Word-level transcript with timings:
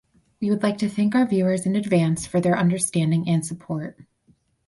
We 0.41 0.49
would 0.49 0.63
like 0.63 0.79
to 0.79 0.89
thank 0.89 1.13
our 1.13 1.27
viewers 1.27 1.67
in 1.67 1.75
advance 1.75 2.25
for 2.25 2.41
their 2.41 2.57
understanding 2.57 3.29
and 3.29 3.45
support. 3.45 3.99